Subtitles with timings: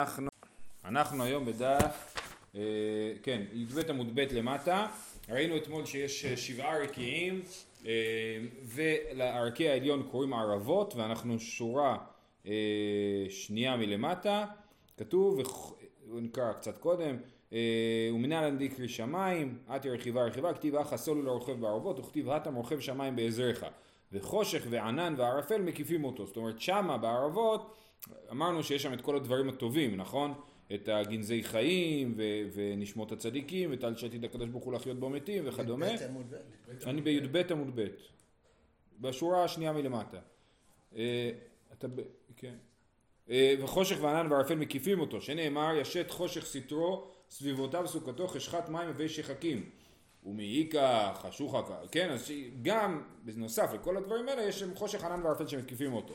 [0.00, 0.28] אנחנו,
[0.84, 2.14] אנחנו היום בדף,
[2.54, 2.60] אה,
[3.22, 4.86] כן, י"ב עמוד ב' למטה,
[5.28, 7.42] ראינו אתמול שיש אה, שבעה רקיעים
[7.86, 7.92] אה,
[8.64, 11.96] ולערכי העליון קוראים ערבות ואנחנו שורה
[12.46, 12.52] אה,
[13.28, 14.46] שנייה מלמטה,
[14.96, 15.40] כתוב,
[16.06, 17.16] נקרא קצת קודם,
[17.52, 22.80] אה, ומנהל הנדיקרי שמיים, עתי רכיבה רכיבה, כתיב אח הסולו לרוכב בערבות וכתיב התם רוכב
[22.80, 23.64] שמיים בעזרך
[24.12, 27.74] וחושך וענן וערפל מקיפים אותו, זאת אומרת שמה בערבות
[28.30, 30.34] אמרנו שיש שם את כל הדברים הטובים, נכון?
[30.74, 35.86] את הגנזי חיים ו- ונשמות הצדיקים וטל שעתיד הקדוש ברוך הוא לחיות בו מתים וכדומה.
[36.86, 37.86] אני בי"ב עמוד ב',
[39.00, 40.18] בשורה השנייה מלמטה.
[40.96, 41.30] אה,
[41.72, 42.00] אתה ב...
[42.36, 42.54] כן.
[43.30, 49.08] אה, וחושך וענן וערפל מקיפים אותו, שנאמר ישת חושך סטרו סביבותיו סוכתו חשכת מים ובי
[49.08, 49.70] שחקים.
[50.24, 55.92] ומאיכא חשוכה, כן, אז גם בנוסף לכל הדברים האלה יש שם חושך ענן וערפל שמקיפים
[55.92, 56.14] אותו.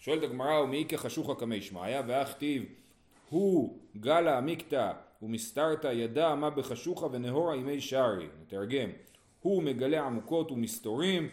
[0.00, 2.64] שואלת הגמרא ומאיכא חשוכא קמי שמעיה ואכתיב
[3.30, 4.92] הוא גלה עמיקתא
[5.22, 8.26] ומסתרתא ידע מה בחשוכא ונהורה ימי שערי.
[8.42, 8.90] נתרגם.
[9.40, 11.28] הוא מגלה עמוקות ומסתורים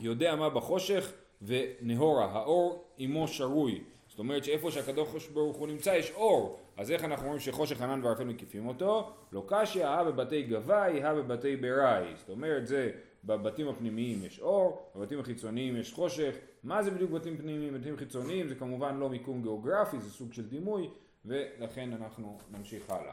[0.00, 1.12] יודע מה בחושך
[1.42, 3.80] ונהורה האור עמו שרוי.
[4.08, 8.04] זאת אומרת שאיפה שהקדוש ברוך הוא נמצא יש אור אז איך אנחנו אומרים שחושך ענן
[8.04, 9.10] וערפל מקיפים אותו?
[9.32, 12.04] לא קשיא, הא בבתי גבאי, הא בבתי בראי.
[12.16, 12.90] זאת אומרת זה
[13.24, 16.34] בבתים הפנימיים יש אור, בבתים החיצוניים יש חושך.
[16.62, 17.74] מה זה בדיוק בתים פנימיים?
[17.74, 20.90] בתים חיצוניים זה כמובן לא מיקום גיאוגרפי, זה סוג של דימוי,
[21.24, 23.12] ולכן אנחנו נמשיך הלאה.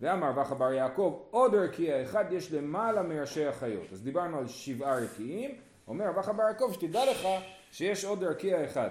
[0.00, 3.92] ואמר רבח בר יעקב, עוד רקיע אחד יש למעלה מראשי החיות.
[3.92, 5.50] אז דיברנו על שבעה רקיעים,
[5.88, 7.28] אומר רבח בר יעקב, שתדע לך
[7.72, 8.90] שיש עוד רקיע אחד.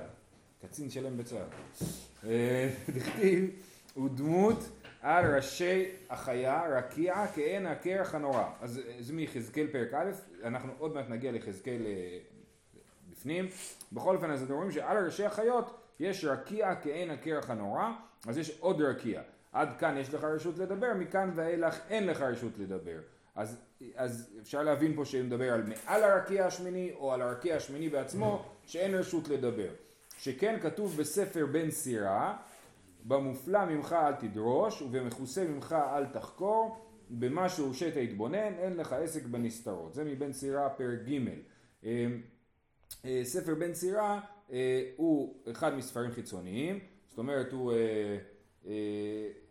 [0.61, 1.85] קצין שלם בצה"ל.
[2.29, 3.49] אה, דכתיב,
[3.93, 4.57] הוא דמות
[5.01, 8.43] על ראשי החיה רקיע כעין הקרח הנורא.
[8.61, 10.11] אז זה מיחזקאל פרק א',
[10.43, 12.17] אנחנו עוד מעט נגיע ליחזקאל אה,
[13.11, 13.47] בפנים.
[13.91, 17.91] בכל אופן אז אתם רואים שעל ראשי החיות יש רקיע כעין הקרח הנורא,
[18.27, 19.21] אז יש עוד רקיע.
[19.51, 22.97] עד כאן יש לך רשות לדבר, מכאן ואילך אין לך רשות לדבר.
[23.35, 23.61] אז,
[23.95, 28.45] אז אפשר להבין פה שהוא מדבר על מעל הרקיע השמיני או על הרקיע השמיני בעצמו
[28.65, 29.69] שאין רשות לדבר.
[30.17, 32.37] שכן כתוב בספר בן סירה
[33.05, 39.93] במופלא ממך אל תדרוש ובמכוסה ממך אל תחקור במה שהורשית התבונן אין לך עסק בנסתרות.
[39.93, 41.27] זה מבן סירה פרק ג'
[41.83, 42.07] אה,
[43.05, 44.19] אה, ספר בן סירה
[44.51, 46.79] אה, הוא אחד מספרים חיצוניים.
[47.09, 47.73] זאת אומרת הוא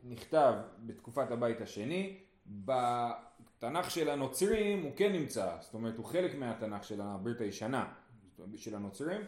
[0.05, 2.19] נכתב בתקופת הבית השני.
[2.47, 5.57] בתנ"ך של הנוצרים הוא כן נמצא.
[5.61, 7.93] זאת אומרת הוא חלק מהתנ"ך של הברית הישנה
[8.57, 9.21] של הנוצרים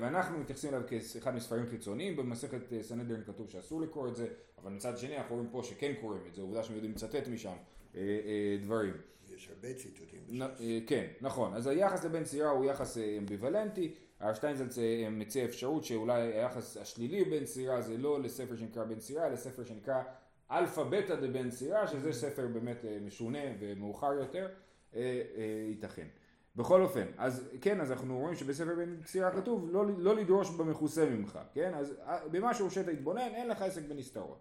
[0.00, 4.28] ואנחנו מתייחסים אליו כאחד מספרים חיצוניים, במסכת אה, סנהדרין כתוב שאסור לקרוא את זה,
[4.62, 7.56] אבל מצד שני אנחנו רואים פה שכן קוראים את זה, עובדה שהם יודעים לצטט משם
[8.62, 8.94] דברים.
[9.34, 10.20] יש הרבה ציטוטים.
[10.86, 11.54] כן, נכון.
[11.54, 14.78] אז היחס לבן סירא הוא יחס אמביוולנטי, הרב שטיינזלץ
[15.10, 19.64] מציע אפשרות שאולי היחס השלילי בבן סירא זה לא לספר שנקרא בן סירא, אלא ספר
[19.64, 20.02] שנקרא
[20.50, 24.48] אלפא בטא דבן סירא, שזה ספר באמת משונה ומאוחר יותר,
[25.68, 26.06] ייתכן.
[26.56, 31.10] בכל אופן, אז כן, אז אנחנו רואים שבספר בן סירא כתוב לא, לא לדרוש במכוסה
[31.10, 31.74] ממך, כן?
[31.74, 34.38] אז אה, במה שהורשית להתבונן, אין לך עסק בנסתרות.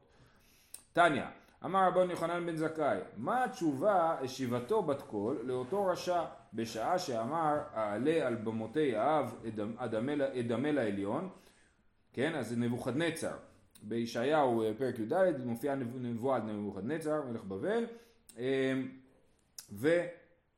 [0.94, 1.24] תניא,
[1.66, 8.28] אמר רבון יוחנן בן זכאי, מה התשובה השיבתו בת קול לאותו רשע בשעה שאמר אעלה
[8.28, 9.36] על במותי האב
[10.40, 11.30] אדמה לעליון,
[12.14, 12.36] כן?
[12.36, 13.36] אז נבוכדנצר.
[13.84, 17.86] בישעיהו אה, פרק י"ד מופיעה נבואה על נבוכדנצר, מלך בבל,
[18.38, 18.74] אה,
[19.72, 19.90] ו...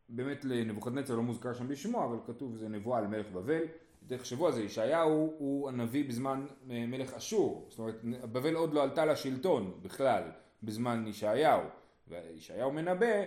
[0.09, 3.61] באמת לנבוכדנצר לא מוזכר שם בשמו, אבל כתוב זה נבואה על מלך בבל.
[4.07, 8.83] תחשבו על זה, ישעיהו הוא הנביא בזמן אה, מלך אשור, זאת אומרת בבל עוד לא
[8.83, 10.23] עלתה לשלטון בכלל
[10.63, 11.61] בזמן ישעיהו,
[12.07, 13.23] וישעיהו מנבא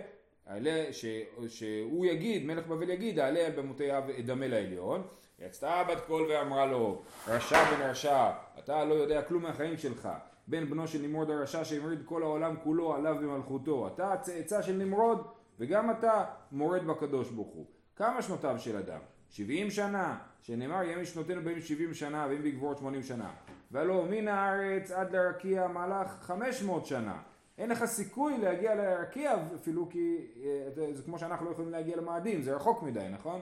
[0.91, 1.05] ש,
[1.47, 5.01] שהוא יגיד, מלך בבל יגיד, אעלה על במותי אב אדמה לעליון,
[5.39, 10.09] יצאה בת קול ואמרה לו, רשע בן רשע, אתה לא יודע כלום מהחיים שלך,
[10.47, 15.27] בן בנו של נמרוד הרשע שהמריד כל העולם כולו עליו במלכותו, אתה צאצא של נמרוד
[15.59, 17.65] וגם אתה מורד בקדוש ברוך הוא.
[17.95, 18.99] כמה שנותיו של אדם?
[19.29, 23.31] שבעים שנה, שנאמר ימי שנותינו בין שבעים שנה ואם בגבורת שמונים שנה.
[23.71, 27.21] והלא מן הארץ עד לרקיע מהלך חמש מאות שנה.
[27.57, 32.41] אין לך סיכוי להגיע לרקיע אפילו כי אה, זה כמו שאנחנו לא יכולים להגיע למאדים,
[32.41, 33.41] זה רחוק מדי, נכון?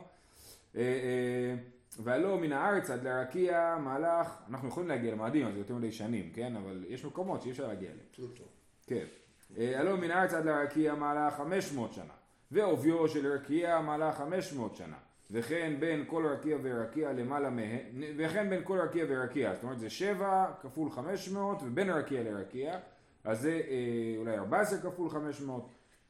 [0.76, 1.56] אה, אה,
[2.00, 6.32] והלא מן הארץ עד לרקיע מהלך, אנחנו יכולים להגיע למאדים, אז זה יותר מדי שנים,
[6.34, 6.56] כן?
[6.56, 8.08] אבל יש מקומות שאי אפשר להגיע אליהם.
[8.88, 9.06] כן.
[9.56, 12.14] הלא מן הארץ עד לרקיע מעלה חמש מאות שנה,
[12.52, 14.98] ועוביו של רקיע מעלה חמש מאות שנה,
[15.32, 19.90] וכן בין כל רקיע ורקיע למעלה מהן, וכן בין כל רקיע ורקיע, זאת אומרת זה
[19.90, 22.80] שבע כפול חמש מאות, ובין רקיע לרקיע,
[23.24, 25.70] אז זה אה, אולי ארבע עשר כפול חמש מאות,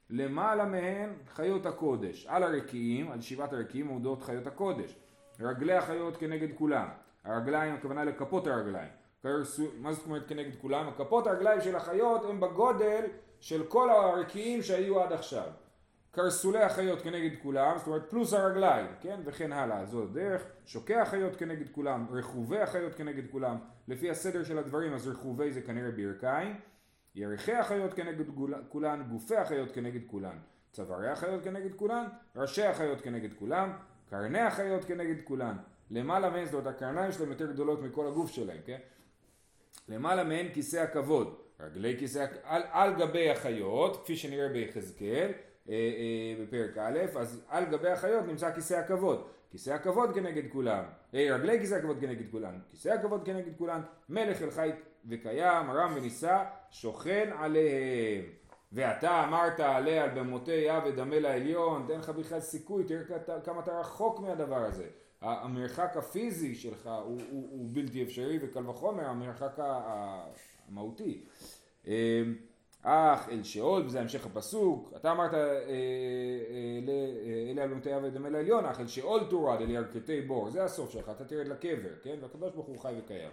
[0.09, 4.95] למעלה מהן חיות הקודש, על הרקיעים, על שבעת הרקיעים עומדות חיות הקודש,
[5.39, 6.87] רגלי החיות כנגד כולם,
[7.23, 8.89] הרגליים הכוונה לכפות הרגליים,
[9.79, 10.89] מה זאת אומרת כנגד כולם?
[10.97, 13.05] כפות הרגליים של החיות הם בגודל
[13.39, 15.49] של כל הרקיעים שהיו עד עכשיו.
[16.11, 19.19] קרסולי החיות כנגד כולם, זאת אומרת פלוס הרגליים, כן?
[19.25, 20.43] וכן הלאה, זו הדרך.
[20.65, 23.57] שוקי החיות כנגד כולם, רכובי החיות כנגד כולם.
[23.87, 26.59] לפי הסדר של הדברים, אז רכובי זה כנראה ברכיים.
[27.15, 28.25] ירחי החיות כנגד
[28.69, 30.37] כולן, גופי החיות כנגד כולן.
[30.71, 32.05] צווארי החיות כנגד כולן,
[32.35, 33.71] ראשי החיות כנגד כולם,
[34.09, 35.57] קרני החיות כנגד כולן.
[35.91, 38.77] למעלה מהן, זאת אומרת הקרניים שלהם יותר גדולות מכל הגוף שלהם, כן?
[39.89, 45.31] למעלה מהן כיסא הכבוד, רגלי כיסא, על, על גבי החיות, כפי שנראה ביחזקאל,
[45.69, 49.27] אה, אה, בפרק א', אז על גבי החיות נמצא כיסא הכבוד.
[49.51, 50.83] כיסא הכבוד כנגד כולם,
[51.13, 54.71] אה, רגלי כיסא הכבוד כנגד כולם, כיסא הכבוד כנגד כולם, מלך אל חי
[55.09, 58.25] וקיים, רם ונישא, שוכן עליהם.
[58.71, 63.01] ואתה אמרת עליה על במותי אב ודמה לעליון, תן לך בכלל סיכוי, תראה
[63.44, 64.88] כמה אתה רחוק מהדבר הזה.
[65.21, 70.56] המרחק הפיזי שלך הוא, הוא, הוא בלתי אפשרי וקל וחומר המרחק המהותי.
[71.87, 72.35] אמ,
[72.81, 75.59] אך אל שאול, וזה המשך הפסוק, אתה אמרת אה, אה,
[77.51, 80.91] אלה על במותי אב ודמה לעליון, אך אל שאול תורד אל ירכתי בור, זה הסוף
[80.91, 82.15] שלך, אתה תרד לקבר, כן?
[82.21, 83.29] והקדוש ברוך הוא חי וקיים.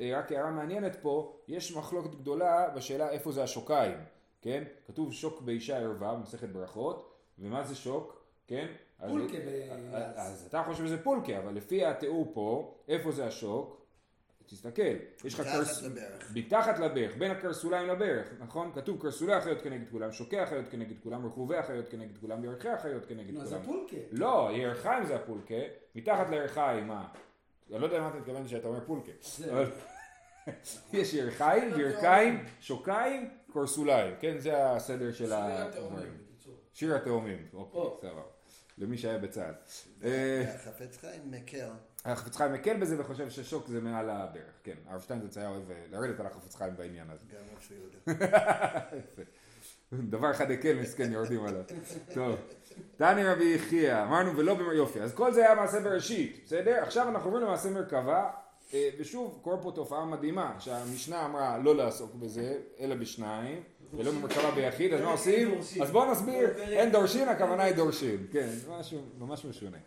[0.00, 3.98] אה, רק הערה מעניינת פה, יש מחלוקת גדולה בשאלה איפה זה השוקיים.
[4.42, 4.64] כן?
[4.86, 8.22] כתוב שוק באישה ערווה במסכת ברכות, ומה זה שוק?
[8.46, 8.66] כן?
[9.08, 9.36] פולקה
[9.70, 13.77] אז, אז, אז אתה חושב שזה פולקה, אבל לפי התיאור פה, איפה זה השוק?
[14.48, 14.82] תסתכל,
[15.24, 15.84] יש לך קרס...
[16.34, 18.72] מתחת לברך, בין הקרסוליים לברך, נכון?
[18.74, 23.06] כתוב קרסולי החיות כנגד כולם, שוקי החיות כנגד כולם, רכובי החיות כנגד כולם, ירחי החיות
[23.06, 23.44] כנגד כולם.
[23.44, 23.96] לא, זה פולקה.
[24.12, 25.54] לא, ירחיים זה הפולקה,
[25.94, 27.08] מתחת לירחיים, מה?
[27.70, 29.12] אני לא יודע למה אתה מתכוון שאתה אומר פולקה.
[30.92, 34.38] יש ירחיים, ברכיים, שוקיים, קורסוליים, כן?
[34.38, 36.18] זה הסדר של הדברים.
[36.72, 38.22] שיר התאומים, אוקיי, סבבה.
[38.78, 39.54] למי שהיה בצה"ל.
[40.04, 41.68] אה, החפץ חיים מקל.
[42.04, 44.74] החפץ חיים מקל בזה וחושב ששוק זה מעל הברך, כן.
[44.86, 47.24] הרב שטיינזץ היה אוהב אה, לרדת על החפץ חיים בעניין הזה.
[47.32, 48.80] גם איך שהוא יודע.
[50.10, 51.62] דבר אחד הקל מסכן יורדים עליו.
[52.14, 52.36] טוב.
[52.96, 55.00] תני רבי יחיא, אמרנו ולא במר יופי.
[55.00, 56.82] אז כל זה היה מעשה בראשית, בסדר?
[56.82, 58.30] עכשיו אנחנו עוברים למעשה מרכבה.
[58.74, 63.62] אה, ושוב, קורה פה תופעה מדהימה, שהמשנה אמרה לא לעסוק בזה, אלא בשניים,
[63.92, 65.58] ולא במרכבה ביחיד, אז מה עושים?
[65.82, 69.78] אז בואו נסביר, אין דורשין, הכוונה היא דורשין, כן, משהו ממש משונה.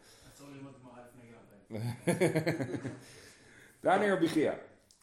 [3.82, 4.52] תעני רבי חייא,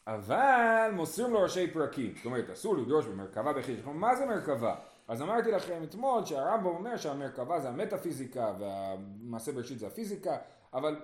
[0.07, 4.75] אבל מוסרים לו ראשי פרקים, זאת אומרת אסור לדרוש במרכבה ביחיד, מה זה מרכבה?
[5.07, 10.37] אז אמרתי לכם אתמול שהרמב"ם אומר שהמרכבה זה המטאפיזיקה והמעשה בראשית זה הפיזיקה,
[10.73, 10.95] אבל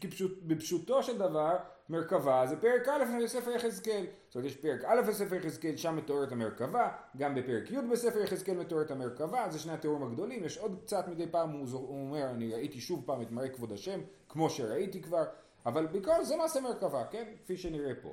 [0.00, 1.56] כפשוט, בפשוטו של דבר
[1.88, 4.06] מרכבה זה פרק א' בספר יחזקאל.
[4.26, 8.56] זאת אומרת יש פרק א' בספר יחזקאל, שם מתוארת המרכבה, גם בפרק י' בספר יחזקאל
[8.56, 12.54] מתוארת המרכבה, זה שני התיאורים הגדולים, יש עוד קצת מדי פעם, הוא, הוא אומר, אני
[12.54, 15.24] ראיתי שוב פעם את מראה כבוד השם, כמו שראיתי כבר,
[15.66, 17.24] אבל בעיקר זה מעשה מרכבה, כן?
[17.44, 18.10] כפי שנראה פה.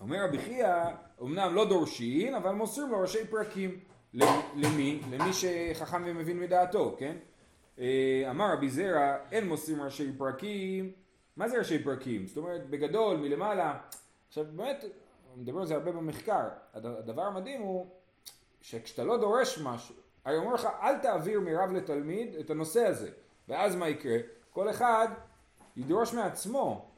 [0.00, 0.74] אומר רבי חייא,
[1.22, 3.80] אמנם לא דורשין, אבל מוסרים לו ראשי פרקים.
[4.54, 5.00] למי?
[5.10, 7.16] למי שחכם ומבין מדעתו, כן?
[7.78, 10.92] אה, אמר רבי זרע, אין מוסרים ראשי פרקים
[11.36, 12.26] מה זה ראשי פרקים?
[12.26, 13.78] זאת אומרת, בגדול, מלמעלה.
[14.28, 14.84] עכשיו, באמת,
[15.36, 16.48] מדבר על זה הרבה במחקר.
[16.74, 17.86] הדבר המדהים הוא
[18.60, 19.94] שכשאתה לא דורש משהו,
[20.26, 23.10] אני אומר לך, אל תעביר מרב לתלמיד את הנושא הזה.
[23.48, 24.16] ואז מה יקרה?
[24.50, 25.08] כל אחד
[25.76, 26.88] ידרוש מעצמו,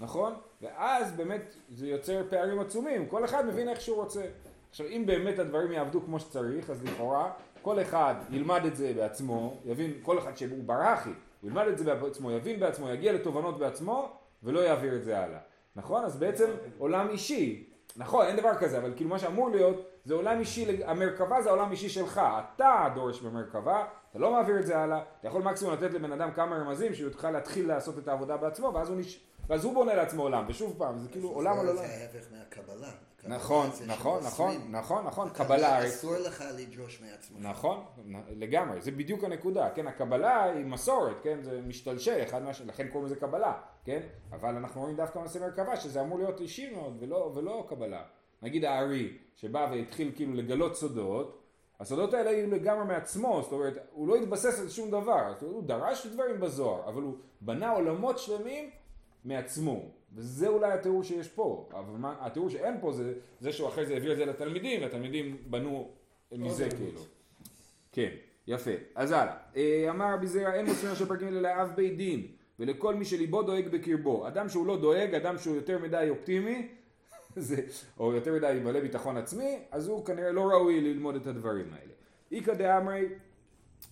[0.00, 0.34] נכון?
[0.62, 3.08] ואז באמת זה יוצר פערים עצומים.
[3.08, 4.26] כל אחד מבין איך שהוא רוצה.
[4.70, 7.32] עכשיו, אם באמת הדברים יעבדו כמו שצריך, אז לכאורה
[7.64, 11.94] כל אחד ילמד את זה בעצמו, יבין, כל אחד שהוא ברכי, הוא ילמד את זה
[11.94, 15.38] בעצמו, יבין בעצמו, יגיע לתובנות בעצמו, ולא יעביר את זה הלאה.
[15.76, 16.04] נכון?
[16.04, 17.66] אז בעצם עולם אישי,
[17.96, 21.70] נכון, אין דבר כזה, אבל כאילו מה שאמור להיות, זה עולם אישי, המרכבה זה עולם
[21.70, 22.20] אישי שלך,
[22.54, 26.30] אתה דורש במרכבה, אתה לא מעביר את זה הלאה, אתה יכול מקסימום לתת לבן אדם
[26.32, 29.20] כמה רמזים שהוא יוכל להתחיל לעשות את העבודה בעצמו, ואז הוא, נש...
[29.48, 31.76] ואז הוא בונה לעצמו עולם, ושוב פעם, זה כאילו עולם על עולם.
[31.76, 32.90] זה ההפך מהקבלה.
[33.26, 35.86] נכון, נכון, נכון, נכון, נכון, קבלה...
[35.86, 37.38] אסור לך לדרוש מעצמך.
[37.40, 37.84] נכון,
[38.30, 43.06] לגמרי, זה בדיוק הנקודה, כן, הקבלה היא מסורת, כן, זה משתלשל, אחד מהשני, לכן קוראים
[43.06, 43.52] לזה קבלה,
[43.84, 44.00] כן,
[44.32, 48.02] אבל אנחנו רואים דווקא מעשה מרכבה שזה אמור להיות אישי מאוד ולא, ולא קבלה.
[48.42, 51.40] נגיד הארי, שבא והתחיל כאילו לגלות סודות,
[51.80, 55.54] הסודות האלה היו לגמרי מעצמו, זאת אומרת, הוא לא התבסס על שום דבר, זאת אומרת,
[55.54, 58.70] הוא דרש דברים בזוהר, אבל הוא בנה עולמות שלמים
[59.24, 59.82] מעצמו.
[60.14, 63.94] וזה אולי התיאור שיש פה, אבל מה, התיאור שאין פה זה זה שהוא אחרי זה
[63.94, 65.90] העביר את זה לתלמידים, והתלמידים בנו
[66.32, 67.00] מזה כאילו.
[67.92, 68.08] כן,
[68.46, 68.70] יפה.
[68.94, 69.36] אז הלאה.
[69.56, 72.26] אה, אמר רבי זירא אין מוסרים ראשי פרקים אלא לאב בית דין,
[72.58, 74.28] ולכל מי שליבו דואג בקרבו.
[74.28, 76.68] אדם שהוא לא דואג, אדם שהוא יותר מדי אופטימי,
[77.36, 77.56] זה,
[77.98, 81.92] או יותר מדי מלא ביטחון עצמי, אז הוא כנראה לא ראוי ללמוד את הדברים האלה.
[82.32, 83.08] איכא דאמרי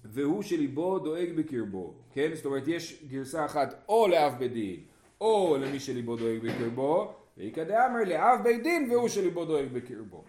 [0.05, 2.31] והוא שליבו דואג בקרבו, כן?
[2.35, 4.81] זאת אומרת יש גרסה אחת או לאב בית דין
[5.23, 10.25] או למי שליבו דואג בקרבו, ואיכא דאמר לאב בית דין והוא שליבו דואג בקרבו.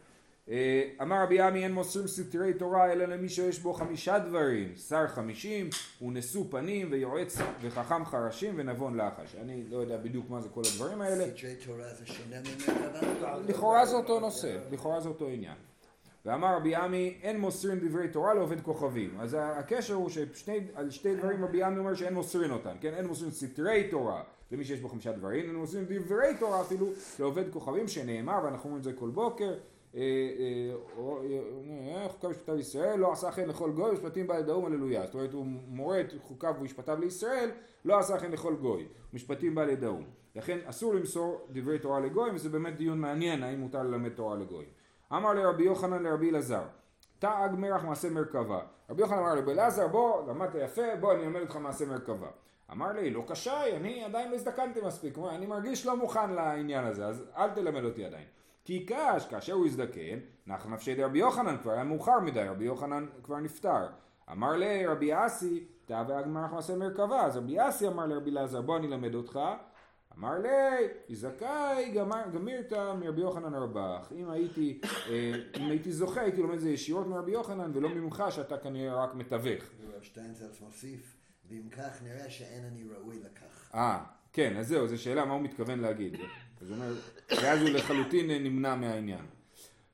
[0.49, 5.07] אה, אמר רבי עמי אין מוסרים סתרי תורה אלא למי שיש בו חמישה דברים שר
[5.07, 5.69] חמישים
[6.01, 9.35] ונשוא פנים ויועץ וחכם חרשים ונבון לחש.
[9.41, 11.25] אני לא יודע בדיוק מה זה כל הדברים האלה.
[11.37, 13.37] סתרי תורה זה שונה ממרכבה?
[13.47, 15.55] לכאורה זה אותו נושא לכאורה זה אותו עניין.
[16.25, 19.17] ואמר רבי עמי אין מוסרים דברי תורה לעובד כוכבים.
[19.19, 22.93] אז הקשר הוא שעל שתי דברים רבי עמי אומר שאין מוסרים אותם כן?
[22.93, 24.23] אין מוסרים סתרי תורה
[24.53, 26.87] למי שיש בו חמישה דברים אין מוסרים דברי תורה אפילו
[27.19, 29.53] לעובד כוכבים שנאמר ואנחנו אומרים את זה כל בוקר
[32.11, 35.05] חוקיו ושפטיו לישראל, לא עשה כן לכל גוי ושפטים בעל דאום הללויה.
[35.05, 37.49] זאת אומרת הוא מורה את חוקיו ומשפטיו לישראל,
[37.85, 40.03] לא עשה כן לכל גוי, משפטים בעלי דאום.
[40.35, 44.69] לכן אסור למסור דברי תורה לגויים, וזה באמת דיון מעניין האם מותר ללמד תורה לגויים.
[45.13, 46.63] אמר לרבי יוחנן לרבי אלעזר,
[47.19, 48.59] תאג מרח מעשה מרכבה.
[48.89, 52.27] רבי יוחנן אמר לרבי אלעזר, בוא, למדת יפה, בוא אני אלמד אותך מעשה מרכבה.
[52.73, 57.05] אמר לי, לא קשי, אני עדיין לא הזדקנתי מספיק, אני מרגיש לא מוכן לעניין הזה,
[57.05, 58.25] אז אל תלמד אותי עדיין.
[58.65, 63.05] כי קש, כאשר הוא הזדקן, נח נפשי דרבי יוחנן, כבר היה מאוחר מדי, רבי יוחנן
[63.23, 63.87] כבר נפטר.
[64.31, 68.77] אמר לי רבי אסי, תא והגמרח מעשה מרכבה, אז רבי אסי אמר לרבי אלעזר, בוא
[68.77, 69.39] אני אלמד אותך.
[70.17, 71.91] אמר לי, זכאי
[72.33, 74.11] גמירתא מרבי יוחנן רבך.
[74.15, 78.23] אם הייתי, אה, אם הייתי זוכה, הייתי לומד את זה ישירות מרבי יוחנן, ולא ממך
[78.29, 79.63] שאתה כנראה רק מתווך.
[80.01, 81.22] שטיינזלץ מוסיף,
[81.53, 83.75] ואם כך נראה שאין אני ראוי לכך.
[83.75, 86.15] אה, כן, אז זהו, זו שאלה מה הוא מתכוון להגיד.
[86.61, 86.93] אז הוא אומר,
[87.29, 89.25] ואז הוא לחלוטין נמנע מהעניין.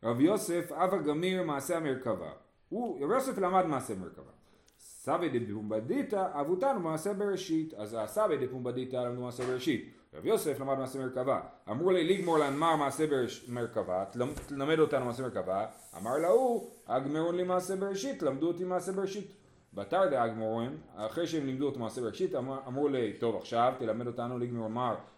[0.03, 2.31] רב יוסף, אב הגמיר מעשה המרכבה.
[2.69, 4.31] הוא, רב יוסף למד מעשה מרכבה.
[4.79, 7.73] סבי דפומבדיתא אבותנו מעשה בראשית.
[7.73, 9.93] אז הסבי דפומבדיתא למדו מעשה בראשית.
[10.13, 11.41] רב יוסף למד מעשה מרכבה.
[11.69, 13.05] אמרו לי לגמור לנמר מעשה
[13.47, 14.05] מרכבה,
[14.47, 15.65] תלמד אותנו מעשה מרכבה.
[15.97, 19.38] אמר להוא, אגמרון לי מעשה בראשית, למדו אותי מעשה בראשית.
[19.73, 22.35] בתר דאגמורן, אחרי שהם לימדו אותו מעשה בראשית,
[22.67, 24.69] אמרו לי, טוב עכשיו תלמד אותנו לגמור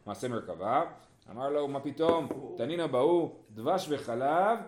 [0.05, 0.83] מעשה מרכבה.
[1.31, 2.27] אמר לו, מה פתאום,
[2.57, 4.59] תנינא בהוא, דבש וחלב,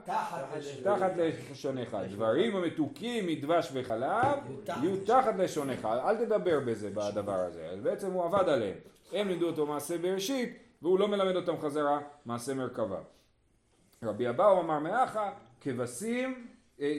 [0.83, 1.11] תחת
[1.51, 1.97] לשונך.
[2.09, 5.85] דברים המתוקים מדבש וחלב, יהיו תחת לשונך.
[5.85, 7.65] אל תדבר בזה, בדבר הזה.
[7.65, 8.77] אז בעצם הוא עבד עליהם.
[9.13, 12.99] הם לימדו אותו מעשה בראשית, והוא לא מלמד אותם חזרה מעשה מרכבה.
[14.03, 16.47] רבי אבאו אמר מאחה, כבשים,
[16.81, 16.97] אה,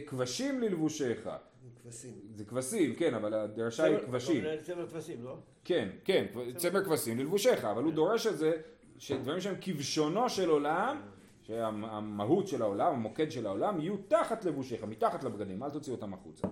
[1.84, 2.14] כבשים.
[2.34, 4.44] זה כבשים, כן, אבל הדרשה היא כבשים.
[4.62, 5.36] צמר כבשים, לא?
[5.64, 6.26] כן, כן,
[6.56, 8.52] צמר כבשים ללבושיך, אבל הוא דורש את זה
[8.98, 11.00] שדברים שהם כבשונו של עולם,
[11.42, 16.48] שהמהות של העולם, המוקד של העולם, יהיו תחת לבושיך, מתחת לבגדים, אל תוציא אותם החוצה.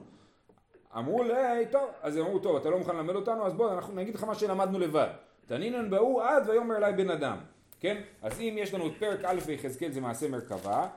[0.96, 4.14] אמרו לי, טוב, אז אמרו, טוב, אתה לא מוכן ללמד אותנו, אז בוא, אנחנו נגיד
[4.14, 5.08] לך מה שלמדנו לבד.
[5.46, 7.38] תנינן בהוא עד ויאמר אליי בן אדם,
[7.80, 8.02] כן?
[8.22, 10.88] אז אם יש לנו את פרק א' ביחזקאל זה מעשה מרכבה,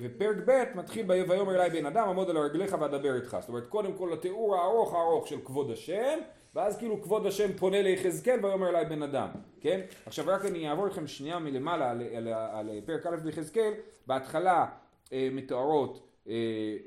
[0.00, 3.36] ופרק ב' מתחיל ויאמר אליי בן אדם, עמוד על רגליך ואדבר איתך.
[3.40, 6.18] זאת אומרת, קודם כל התיאור הארוך הארוך של כבוד השם,
[6.54, 9.28] ואז כאילו כבוד השם פונה ליחזקאל ויאמר אליי בן אדם,
[9.60, 9.80] כן?
[10.06, 13.72] עכשיו רק אני אעבור לכם שנייה מלמעלה על, על, על, על פרק א' ביחזקאל,
[14.06, 14.66] בהתחלה
[15.12, 16.34] אה, מתוארות אה,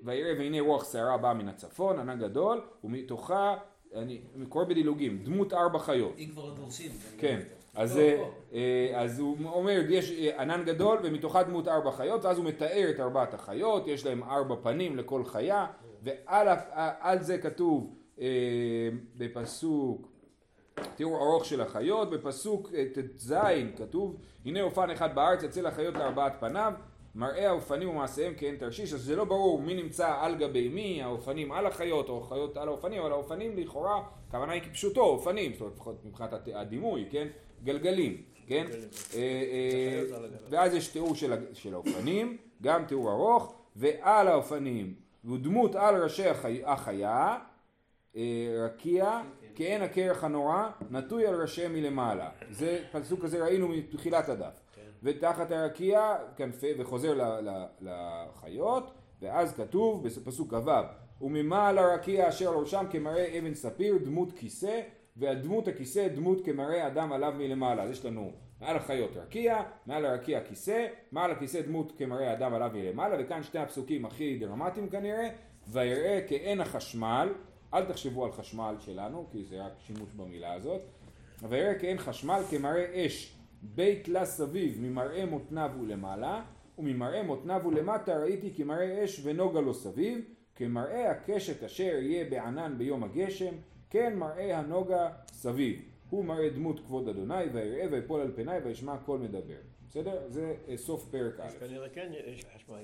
[0.04, 3.58] ויראה והנה רוח שערה באה מן הצפון, ענן גדול, ומתוכה,
[3.96, 6.13] אני קורא בדילוגים, דמות ארבע חיות.
[6.18, 6.92] אם כבר דורסים.
[7.18, 7.39] כן.
[7.77, 12.38] אז, אה, אה, אז הוא אומר, יש אה, ענן גדול ומתוכה דמות ארבע חיות, ואז
[12.38, 15.65] הוא מתאר את ארבעת החיות, יש להם ארבע פנים לכל חיה,
[16.03, 17.96] ועל זה כתוב
[19.17, 20.07] בפסוק
[20.96, 23.36] תיאור ארוך של החיות, בפסוק ט"ז
[23.77, 24.15] כתוב
[24.46, 26.74] הנה אופן אחד בארץ אצל החיות לארבעת פניו
[27.15, 31.51] מראה האופנים ומעשיהם כאין תרשיש אז זה לא ברור מי נמצא על גבי מי האופנים
[31.51, 35.74] על החיות או החיות על האופנים אבל האופנים לכאורה הכוונה היא כפשוטו אופנים זאת אומרת
[35.75, 37.27] לפחות מבחינת הדימוי כן
[37.63, 38.65] גלגלים כן?
[39.15, 40.03] אה,
[40.49, 41.15] ואז יש תיאור
[41.53, 44.93] של האופנים גם תיאור ארוך ועל האופנים
[45.25, 46.23] ודמות על ראשי
[46.65, 47.37] החיה
[48.15, 49.21] אה, רקיע
[49.55, 52.29] כעין הקרח הנורא נטוי על ראשיהם מלמעלה.
[52.51, 54.59] זה פסוק כזה ראינו מתחילת הדף.
[54.75, 54.81] כן.
[55.03, 57.39] ותחת הרקיע כנפי וחוזר
[57.81, 60.71] לחיות ואז כתוב בפסוק כ"ו
[61.21, 64.81] וממעל הרקיע אשר על ראשם כמראה אבן ספיר דמות כיסא
[65.17, 67.83] והדמות הכיסא דמות כמראה אדם עליו מלמעלה.
[67.83, 68.31] אז יש לנו
[68.62, 73.59] מעל החיות רקיע, מעל הרקיע כיסא, מעל הכיסא דמות כמראה אדם עליו מלמעלה וכאן שני
[73.59, 75.29] הפסוקים הכי דרמטיים כנראה.
[75.67, 77.29] ויראה כעין החשמל
[77.74, 80.81] אל תחשבו על חשמל שלנו, כי זה רק שימוש במילה הזאת.
[81.50, 86.41] ויראה כאין חשמל כמראה אש, בית לה סביב, ממראה מותניו ולמעלה,
[86.77, 90.21] וממראה מותניו ולמטה ראיתי כמראה אש ונוגה לו סביב,
[90.55, 93.55] כמראה הקשת אשר יהיה בענן ביום הגשם,
[93.89, 95.82] כן מראה הנוגה סביב.
[96.10, 99.58] הוא מראה דמות כבוד אדוני, ויראה ויפול על פניי וישמע קול מדבר.
[99.89, 100.22] בסדר?
[100.27, 101.50] זה סוף פרק א'.
[101.60, 102.75] כנראה כן יש חשמל,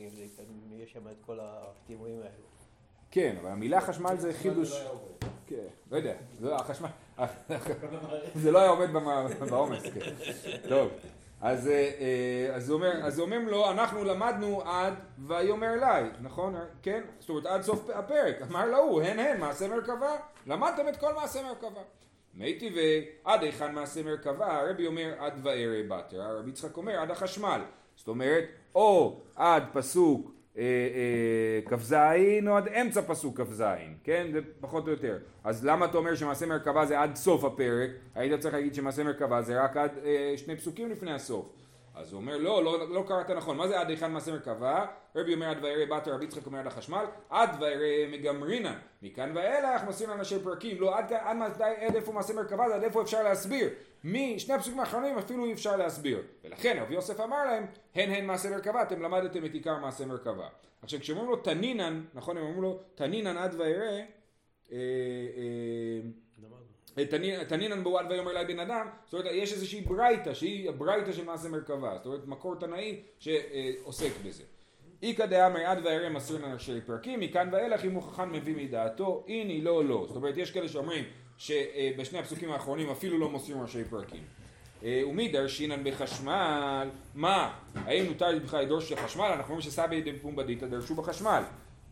[0.78, 2.46] יש שם את כל הדימויים האלו.
[3.12, 4.84] כן, אבל המילה חשמל זה חידוש...
[5.48, 6.90] כן, לא יודע, זה החשמל...
[8.36, 8.90] זה לא היה עומד
[9.50, 10.12] בעומס, כן.
[10.70, 10.92] טוב,
[11.42, 14.94] אז, אה, אה, אז, אז אומרים לו, אנחנו למדנו עד
[15.28, 16.56] ויאמר לי, נכון?
[16.82, 17.04] כן?
[17.20, 18.42] זאת אומרת, עד סוף הפרק.
[18.42, 20.16] אמר להוא, הן הן, מעשה מרכבה.
[20.48, 21.82] למדתם את כל מעשה מרכבה.
[22.34, 27.12] מי טבעי, עד היכן מעשה מרכבה, הרבי אומר עד וערי בתר, הרבי יצחק אומר עד
[27.12, 27.62] החשמל.
[27.96, 28.44] זאת אומרת,
[28.76, 31.94] או עד פסוק אה, אה, כ"ז
[32.48, 33.64] או עד אמצע פסוק כ"ז,
[34.04, 34.28] כן?
[34.34, 35.18] זה פחות או יותר.
[35.44, 37.90] אז למה אתה אומר שמעשה מרכבה זה עד סוף הפרק?
[38.16, 41.46] היית צריך להגיד שמעשה מרכבה זה רק עד אה, שני פסוקים לפני הסוף.
[41.96, 44.86] אז הוא אומר לא, לא, לא קראת נכון, מה זה עד היכן מעשה מרכבה?
[45.16, 49.84] רבי אומר עד וירא בת רבי יצחק אומר עד החשמל, עד וירא מגמרינן, מכאן ואילך
[49.86, 53.24] מוסרים אנשי פרקים, לא עד, עד, עד, עד איפה מעשה מרכבה זה עד איפה אפשר
[53.24, 53.70] להסביר,
[54.04, 58.50] משני הפסוקים האחרונים אפילו אי אפשר להסביר, ולכן רבי יוסף אמר להם, הן הן מעשה
[58.50, 60.48] מרכבה, אתם למדתם את עיקר מעשה מרכבה.
[60.82, 63.84] עכשיו כשאומרים לו תנינן, נכון הם אומרים לו תנינן עד וירא,
[64.72, 66.02] אה, אה,
[67.50, 71.26] תנינן בו עד ויאמר אלי בן אדם, זאת אומרת יש איזושהי ברייתא שהיא הברייתא של
[71.26, 74.44] מעשה מרכבה, זאת אומרת מקור תנאי שעוסק בזה.
[75.04, 79.64] איכא דאמר עד וירא מסרין אנשי פרקים, מכאן ואילך אם הוא חכם מביא מדעתו, הנה
[79.64, 80.06] לא לא.
[80.08, 81.04] זאת אומרת יש כאלה שאומרים
[81.38, 84.24] שבשני הפסוקים האחרונים אפילו לא מוסרים ראשי פרקים.
[84.84, 87.54] אה, ומי דרשינן בחשמל, מה?
[87.76, 89.26] האם מותר בכלל לדרוש בחשמל?
[89.26, 91.44] אנחנו אומרים שסבי דפומבדיתא דרשו בחשמל.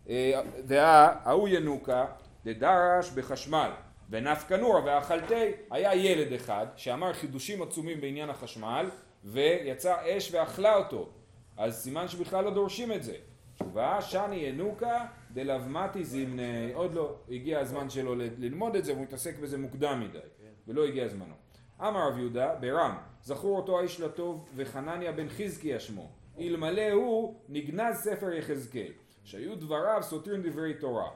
[0.09, 2.05] אה, דעה, ההוא ינוקה,
[2.45, 3.69] דדרש בחשמל.
[4.11, 8.89] ונפקא נורא ואכלתי, היה ילד אחד שאמר חידושים עצומים בעניין החשמל
[9.23, 11.09] ויצא אש ואכלה אותו.
[11.57, 13.15] אז סימן שבכלל לא דורשים את זה.
[13.55, 19.39] תשובה, שני ינוקה דלבמתי זימני, עוד לא הגיע הזמן שלו ללמוד את זה, והוא מתעסק
[19.39, 20.19] בזה מוקדם מדי,
[20.67, 21.33] ולא הגיע זמנו.
[21.81, 27.95] אמר רב יהודה, ברם, זכור אותו האיש לטוב וחנניה בן חזקיה שמו, אלמלא הוא נגנז
[27.95, 28.91] ספר יחזקאל,
[29.23, 31.09] שהיו דבריו סותרים דברי תורה.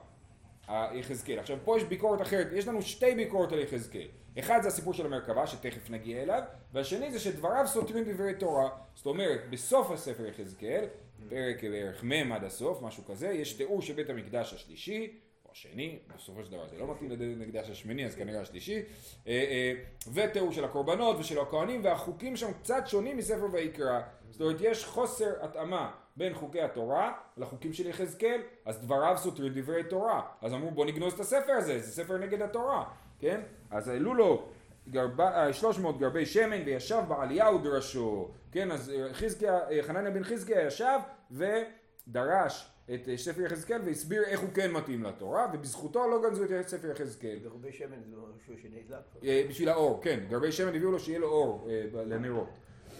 [0.67, 1.39] היחזקאל.
[1.39, 4.07] עכשיו פה יש ביקורת אחרת, יש לנו שתי ביקורות על יחזקאל.
[4.39, 6.41] אחד זה הסיפור של המרכבה שתכף נגיע אליו,
[6.73, 8.69] והשני זה שדבריו סותרים דברי תורה.
[8.95, 10.85] זאת אומרת, בסוף הספר יחזקאל,
[11.29, 15.99] פרק בערך מ' עד הסוף, משהו כזה, יש תיאור של בית המקדש השלישי, או השני,
[16.15, 18.81] בסופו של דבר זה לא מתאים לבית המקדש השמיני, אז כנראה השלישי,
[19.27, 19.73] אה, אה,
[20.13, 24.01] ותיאור של הקורבנות ושל הכהנים, והחוקים שם קצת שונים מספר ויקרא.
[24.29, 29.83] זאת אומרת, יש חוסר התאמה בין חוקי התורה לחוקים של יחזקאל, אז דבריו סותרים דברי
[29.83, 30.21] תורה.
[30.41, 32.83] אז אמרו בוא נגנוז את הספר הזה, זה ספר נגד התורה,
[33.19, 33.41] כן?
[33.71, 34.49] אז העלו לו
[34.89, 38.71] גרבה, 300 גרבי שמן וישב בעלייה ודרשו, כן?
[38.71, 40.99] אז אה, חזקיה, אה, חנניה בן חזקיה ישב
[41.31, 46.67] ודרש את אה, ספר יחזקאל והסביר איך הוא כן מתאים לתורה, ובזכותו לא גנזו את
[46.67, 47.39] ספר יחזקאל.
[47.43, 48.99] גרבי שמן זה משהו שנדלק.
[49.23, 52.49] אה, בשביל האור, כן, גרבי שמן הביאו לו שיהיה לו אור אה, לנרות.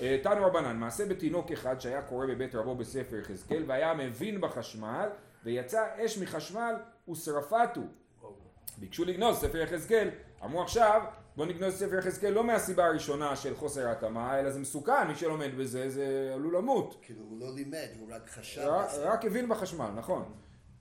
[0.02, 5.10] אה, תנו רבנן, מעשה בתינוק אחד שהיה קורא בבית רבו בספר יחזקאל והיה מבין בחשמל
[5.44, 6.76] ויצא אש מחשמל
[7.12, 7.82] ושרפתו.
[8.78, 10.10] ביקשו לגנוז ספר יחזקאל,
[10.44, 11.02] אמרו עכשיו
[11.36, 15.50] בוא נגנוז ספר יחזקאל לא מהסיבה הראשונה של חוסר התאמה אלא זה מסוכן, מי שלומד
[15.58, 16.96] בזה זה עלול למות.
[17.02, 18.62] כאילו הוא לא לימד, הוא רק חשב.
[19.04, 20.26] רק- הבין בחשמל, נכון.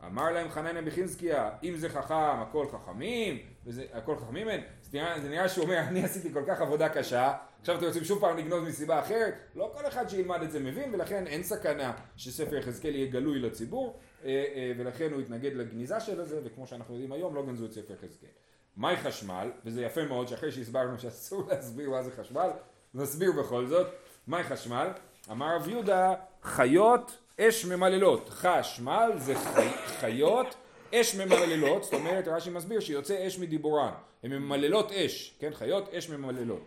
[0.07, 5.21] אמר להם חנניה בחזקיה, אם זה חכם, הכל חכמים, וזה, הכל חכמים הם, זה נראה,
[5.21, 8.37] זה נראה שהוא אומר, אני עשיתי כל כך עבודה קשה, עכשיו אתם רוצים שוב פעם
[8.37, 12.95] לגנוז מסיבה אחרת, לא כל אחד שילמד את זה מבין, ולכן אין סכנה שספר יחזקאל
[12.95, 17.35] יהיה גלוי לציבור, אה, אה, ולכן הוא התנגד לגניזה של זה, וכמו שאנחנו יודעים היום,
[17.35, 18.29] לא גנזו את ספר יחזקאל.
[18.77, 22.51] מהי חשמל, וזה יפה מאוד שאחרי שהסברנו שאסור להסביר מה זה חשמל,
[22.95, 23.87] נסביר בכל זאת,
[24.27, 24.88] מהי חשמל?
[25.31, 28.29] אמר רב יהודה, חיות אש ממללות.
[28.29, 30.55] חשמל זה חי, חיות
[30.94, 33.92] אש ממללות, זאת אומרת רש"י מסביר שיוצא אש מדיבורן.
[34.23, 35.51] הן ממללות אש, כן?
[35.55, 36.62] חיות אש ממללות.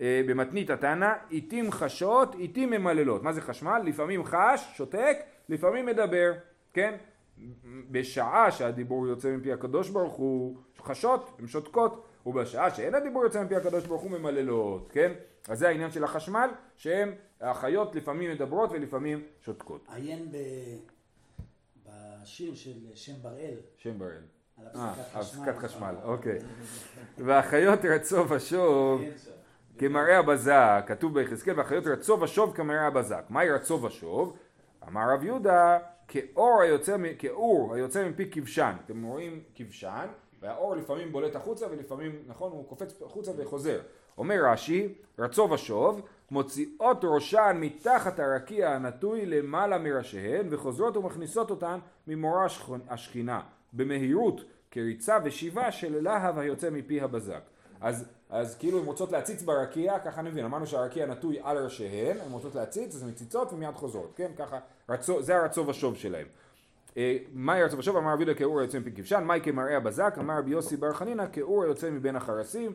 [0.00, 3.22] אה, במתנית התנא, עיתים חשות, עיתים ממללות.
[3.22, 3.82] מה זה חשמל?
[3.84, 6.32] לפעמים חש, שותק, לפעמים מדבר,
[6.72, 6.94] כן?
[7.90, 13.56] בשעה שהדיבור יוצא מפי הקדוש ברוך הוא חשות, הן שותקות, ובשעה שאין הדיבור יוצא מפי
[13.56, 15.12] הקדוש ברוך הוא ממללות, כן?
[15.48, 19.86] אז זה העניין של החשמל, שהן, החיות לפעמים מדברות ולפעמים שותקות.
[19.88, 20.36] עיין ב...
[21.86, 24.22] בשיר של שם בראל, שם בראל.
[24.58, 25.94] על אה, הפסקת חשמל.
[26.02, 26.38] אוקיי.
[27.26, 29.10] והחיות רצו ושוב כן.
[29.78, 33.24] כמראה הבזק, כתוב ביחזקאל, והחיות רצו ושוב כמראה הבזק.
[33.28, 34.36] מהי רצו ושוב?
[34.88, 35.78] אמר רב יהודה,
[36.08, 38.72] כאור היוצא, כאור היוצא מפי כבשן.
[38.84, 40.06] אתם רואים כבשן,
[40.40, 43.80] והאור לפעמים בולט החוצה ולפעמים, נכון, הוא קופץ החוצה וחוזר.
[44.18, 46.00] אומר רש"י, רצו ושוב,
[46.30, 53.40] מוציאות ראשן מתחת הרקיע הנטוי למעלה מראשיהן, וחוזרות ומכניסות אותן ממורה השכ- השכינה,
[53.72, 57.40] במהירות, כריצה ושיבה של להב היוצא מפי הבזק.
[57.80, 62.16] אז, אז כאילו הן רוצות להציץ ברקיע, ככה אני מבין, אמרנו שהרקיע נטוי על ראשיהן,
[62.26, 64.30] הן רוצות להציץ, אז הן מציצות ומיד חוזרות, כן?
[64.38, 66.26] ככה, רצו, זה הרצו ושוב שלהם.
[66.96, 70.38] אה, מאי ארצו ושוב אמר רבי יהודה כאור היוצא מפי כבשן, מאי כמראה הבזק, אמר
[70.38, 72.72] רבי יוסי בר חנינא כאור היוצא מבין החרסים,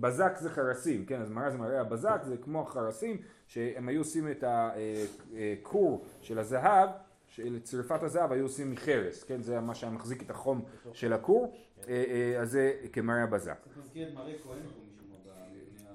[0.00, 4.30] בזק זה חרסים, כן, אז מראה זה מראה הבזק, זה כמו החרסים, שהם היו עושים
[4.30, 6.90] את הכור של הזהב,
[7.28, 11.56] של צרפת הזהב היו עושים מחרס, כן, זה מה שהיה מחזיק את החום של הכור,
[11.88, 13.58] אה, אה, אז זה כמראה הבזק.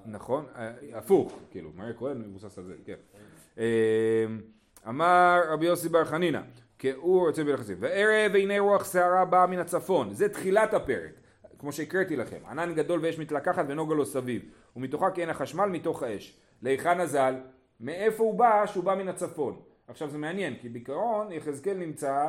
[0.05, 2.95] נכון, אה, הפוך, כאילו, מראה כהן מבוסס על זה, כן.
[3.57, 4.25] אה,
[4.87, 6.41] אמר רבי יוסי בר חנינא,
[6.79, 11.11] כאור יוצא בלחסים, וערב והנה רוח שערה באה מן הצפון, זה תחילת הפרק,
[11.59, 14.41] כמו שהקראתי לכם, ענן גדול ואש מתלקחת ונוגה לו סביב,
[14.75, 17.35] ומתוכה כי אין החשמל מתוך האש, להיכן נזל,
[17.79, 18.65] מאיפה הוא בא?
[18.65, 19.59] שהוא בא מן הצפון.
[19.87, 22.27] עכשיו זה מעניין, כי בעיקרון יחזקאל נמצא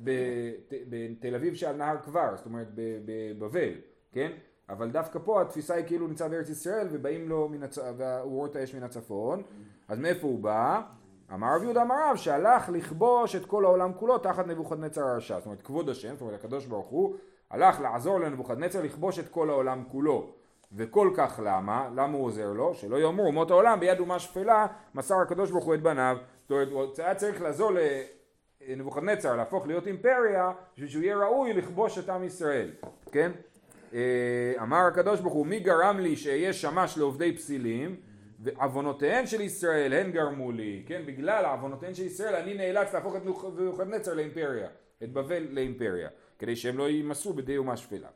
[0.00, 3.70] בת- בתל אביב שעל נהר כבר, זאת אומרת בבבל,
[4.12, 4.30] כן?
[4.68, 7.78] אבל דווקא פה התפיסה היא כאילו נמצא בארץ ישראל ובאים לו מן הצ...
[7.78, 9.42] והוא רואה את האש מן הצפון,
[9.88, 10.80] אז מאיפה הוא בא?
[11.34, 15.46] אמר רב יהודה אמר רב שהלך לכבוש את כל העולם כולו תחת נבוכדנצר הרשע, זאת
[15.46, 17.16] אומרת כבוד השם, זאת אומרת הקדוש ברוך הוא
[17.50, 20.30] הלך לעזור לנבוכדנצר לכבוש את כל העולם כולו
[20.72, 21.88] וכל כך למה?
[21.94, 22.74] למה הוא עוזר לו?
[22.74, 26.68] שלא יאמרו אומות העולם ביד אומה שפלה מסר הקדוש ברוך הוא את בניו זאת אומרת
[26.70, 27.70] הוא היה צריך לעזור
[28.68, 32.70] לנבוכדנצר להפוך להיות אימפריה בשביל שהוא יהיה ראוי לכבוש את עם ישראל
[33.12, 33.32] כן?
[33.94, 37.96] אה, אמר הקדוש ברוך הוא מי גרם לי שאהיה שמש לעובדי פסילים
[38.40, 41.02] ועוונותיהן של ישראל הן גרמו לי כן?
[41.06, 44.68] בגלל עוונותיהן של ישראל אני נאלץ להפוך את נבוכדנצר לאימפריה
[45.02, 48.08] את בבל לאימפריה כדי שהם לא יימסרו בידי אומה שפלה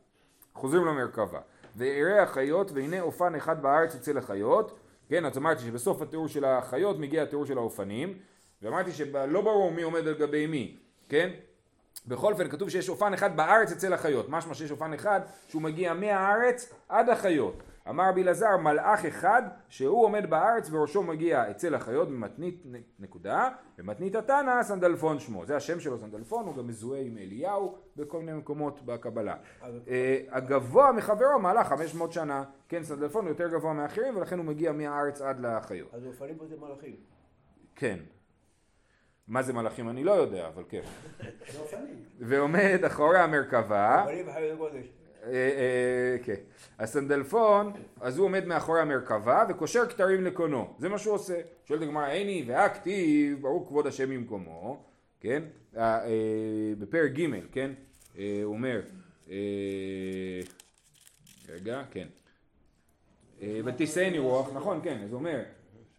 [0.54, 1.40] חוזרים למרכבה.
[1.76, 6.98] ויראה החיות והנה אופן אחד בארץ אצל החיות כן אז אמרתי שבסוף התיאור של החיות
[6.98, 8.18] מגיע התיאור של האופנים
[8.62, 10.76] ואמרתי שלא ברור מי עומד על גבי מי
[11.08, 11.30] כן?
[12.06, 15.94] בכל אופן כתוב שיש אופן אחד בארץ אצל החיות, משמע שיש אופן אחד שהוא מגיע
[15.94, 17.62] מהארץ עד החיות.
[17.88, 22.62] אמר רבי אלעזר מלאך אחד שהוא עומד בארץ וראשו מגיע אצל החיות במתנית
[22.98, 28.20] נקודה, במתנית התנא סנדלפון שמו, זה השם שלו סנדלפון, הוא גם מזוהה עם אליהו בכל
[28.20, 29.36] מיני מקומות בקבלה.
[29.88, 34.72] אה, הגבוה מחברו מהלך 500 שנה, כן סנדלפון הוא יותר גבוה מאחרים ולכן הוא מגיע
[34.72, 35.94] מהארץ עד לחיות.
[35.94, 36.96] אז אופנים פה זה מלאכים.
[37.76, 37.98] כן.
[39.28, 40.82] מה זה מלאכים אני לא יודע, אבל כן.
[42.20, 44.06] ועומד אחורי המרכבה,
[45.26, 46.34] אה, אה, כן,
[46.78, 51.40] הסנדלפון, אז הוא עומד מאחורי המרכבה וקושר כתרים לקונו, זה מה שהוא עושה.
[51.64, 54.82] שואלת הגמרא, איני והכתיב, ברור כבוד השם במקומו,
[55.20, 55.42] כן?
[55.76, 56.00] אה,
[56.78, 57.70] בפרק ג', כן?
[58.16, 58.80] הוא אומר,
[61.48, 62.06] רגע, כן.
[63.64, 65.42] ותישאני רוח, נכון, כן, אז הוא אומר,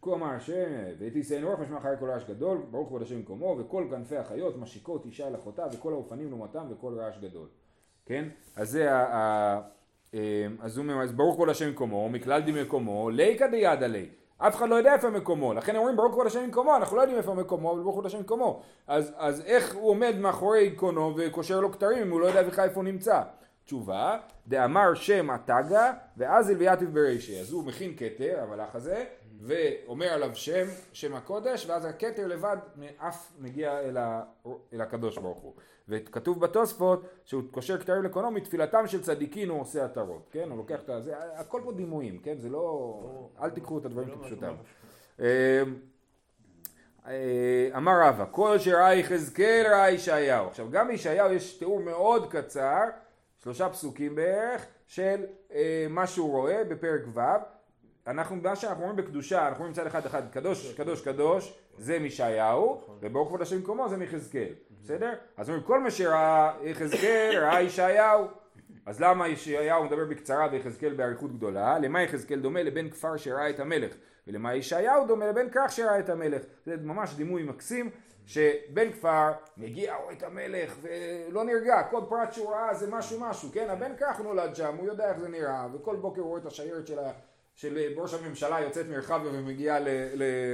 [0.01, 0.65] כה אמר השם,
[0.99, 5.05] ותישאני רוח משמע אחרי כל רעש גדול, ברוך כבוד השם במקומו, וכל כנפי החיות משיקות
[5.05, 7.47] אישה אל אחותה, וכל האופנים לעומתם, וכל רעש גדול.
[8.05, 8.25] כן?
[8.55, 9.15] אז זה ה...
[9.15, 9.61] ה-
[10.13, 14.09] אה, אז הוא אז ברוך כבוד השם במקומו, מכלל די מקומו, ליקא דיד עלי.
[14.37, 17.17] אף אחד לא יודע איפה מקומו, לכן אומרים ברוך כבוד השם במקומו, אנחנו לא יודעים
[17.17, 18.61] איפה מקומו, אבל ברוך כבוד השם במקומו.
[18.87, 22.65] אז, אז איך הוא עומד מאחורי קונו וקושר לו כתרים אם הוא לא יודע בכלל
[22.65, 23.21] איפה הוא נמצא?
[23.65, 27.39] תשובה, דאמר שם התגה, ואזיל ויתיב ברישי.
[27.39, 29.03] אז הוא מכין כתר, המלאך הזה,
[29.41, 32.57] ואומר עליו שם, שם הקודש, ואז הכתר לבד
[32.97, 34.23] אף מגיע אל, ה,
[34.73, 35.53] אל הקדוש ברוך הוא.
[35.89, 40.49] וכתוב בתוספות שהוא קושר כתרים לקונו מתפילתם של צדיקים הוא עושה עטרות, כן?
[40.49, 42.37] הוא לוקח את זה, הכל פה דימויים, כן?
[42.37, 44.53] זה לא, אל תיקחו את הדברים לא כפשוטם.
[45.19, 45.63] אה,
[47.07, 50.47] אה, אמר רבא, כל שראה יחזקאל ראה ישעיהו.
[50.47, 52.83] עכשיו גם בישעיהו יש תיאור מאוד קצר,
[53.43, 57.54] שלושה פסוקים בערך, של אה, מה שהוא רואה בפרק ו'.
[58.07, 62.81] אנחנו, מה שאנחנו אומרים בקדושה, אנחנו אומרים מצד אחד אחד קדוש קדוש קדוש, זה מישעיהו,
[62.99, 65.13] וברוך כבוד השם במקומו זה מיחזקאל, בסדר?
[65.37, 68.27] אז אומרים כל מה שראה יחזקאל ראה ישעיהו.
[68.85, 71.79] אז למה ישעיהו מדבר בקצרה ויחזקאל באריכות גדולה?
[71.79, 73.95] למה יחזקאל דומה לבן כפר שראה את המלך?
[74.27, 76.41] ולמה ישעיהו דומה לבן כרך שראה את המלך?
[76.65, 77.89] זה ממש דימוי מקסים
[78.25, 83.49] שבן כפר מגיע רואה את המלך ולא נרגע, כל פרט שהוא ראה זה משהו משהו,
[83.53, 83.69] כן?
[83.69, 86.87] הבן כרך נולד שם, הוא יודע איך זה נראה, וכל בוקר הוא רואה את השיירת
[86.87, 87.11] של, ה...
[87.55, 89.79] של ראש הממשלה יוצאת מרחביה ומגיעה.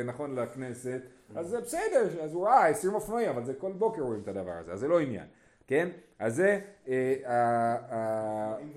[0.05, 1.01] נכון לכנסת,
[1.35, 4.51] אז זה בסדר, אז הוא ראה 20 אופנועים, אבל זה כל בוקר רואים את הדבר
[4.51, 5.25] הזה, אז זה לא עניין,
[5.67, 5.89] כן?
[6.19, 7.75] אז זה אה,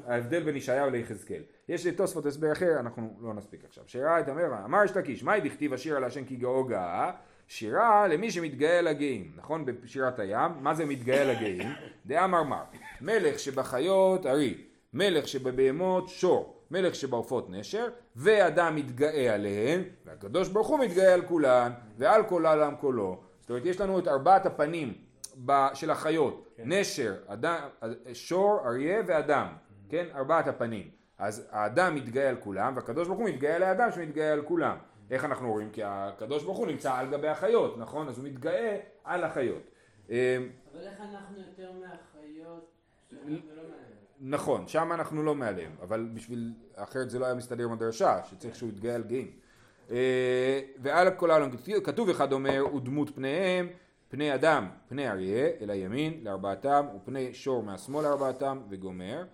[0.06, 1.42] ההבדל בין ישעיהו ליחזקאל.
[1.68, 3.84] יש לי תוספות הסבר אחר, אנחנו לא נספיק עכשיו.
[3.86, 7.12] שראה את המלך, אמר יש לקיש, מהי דכתיב השיר על השם כי גאו גאה?
[7.48, 9.64] שירה למי שמתגאה לגאים, נכון?
[9.64, 11.68] בשירת הים, מה זה מתגאה לגאים?
[12.06, 12.64] דאמר מר,
[13.00, 20.78] מלך שבחיות ארי, מלך שבבהמות שור, מלך שבעופות נשר, ואדם מתגאה עליהן, והקדוש ברוך הוא
[20.78, 23.20] מתגאה על כולן, ועל כל העולם כולו.
[23.40, 24.94] זאת אומרת, יש לנו את ארבעת הפנים
[25.74, 27.68] של החיות, נשר, אדם,
[28.12, 29.46] שור, אריה ואדם,
[29.88, 30.06] כן?
[30.14, 30.90] ארבעת הפנים.
[31.18, 34.76] אז האדם מתגאה על כולם, והקדוש ברוך הוא מתגאה על האדם שמתגאה על כולם.
[35.10, 35.70] איך אנחנו רואים?
[35.70, 38.08] כי הקדוש ברוך הוא נמצא על גבי החיות, נכון?
[38.08, 39.62] אז הוא מתגאה על החיות.
[40.10, 40.38] אה,
[40.72, 42.70] אבל איך אנחנו יותר מהחיות
[43.12, 43.93] מעליהם?
[44.20, 48.56] נכון, שם אנחנו לא מעליהם, אבל בשביל, אחרת זה לא היה מסתדר עם הדרשה, שצריך
[48.56, 49.30] שהוא יתגאה על גאים.
[49.90, 51.50] אה, ועל כל העולם
[51.84, 53.68] כתוב אחד אומר, ודמות פניהם,
[54.08, 59.24] פני אדם, פני אריה, אל הימין, לארבעתם, ופני שור מהשמאל לארבעתם, וגומר.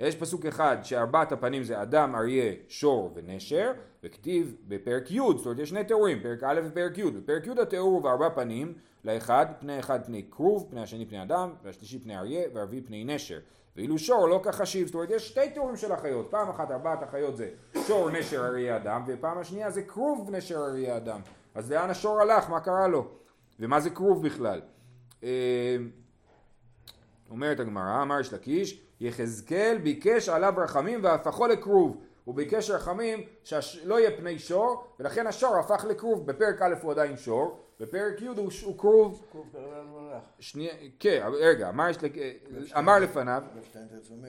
[0.00, 3.72] יש פסוק אחד שארבעת הפנים זה אדם, אריה, שור ונשר,
[4.04, 7.88] וכתיב בפרק י', זאת אומרת יש שני תיאורים, פרק א' ופרק י', בפרק י' התיאור
[7.88, 12.42] הוא בארבע פנים, לאחד, פני אחד פני כרוב, פני השני פני אדם, והשלישי פני אריה,
[12.54, 13.38] והרביעי פני נשר.
[13.80, 17.36] ואילו שור לא כחשיב, זאת אומרת יש שתי תיאורים של החיות, פעם אחת ארבעת החיות
[17.36, 17.48] זה
[17.86, 21.20] שור, נשר, אריה, אדם, ופעם השנייה זה כרוב, נשר, אריה, אדם.
[21.54, 23.08] אז לאן השור הלך, מה קרה לו?
[23.60, 24.60] ומה זה כרוב בכלל?
[25.24, 25.76] אה,
[27.30, 31.96] אומרת הגמרא, אמר יש לקיש, יחזקאל ביקש עליו רחמים והפכו לכרוב.
[32.24, 36.26] הוא ביקש רחמים שלא יהיה פני שור, ולכן השור הפך לכרוב.
[36.26, 39.22] בפרק א' הוא עדיין שור, בפרק י' הוא, כרוב.
[40.38, 42.12] שנייה, כן, רגע, אמר, יש לק...
[42.78, 43.42] אמר לפניו,
[44.10, 44.28] אומר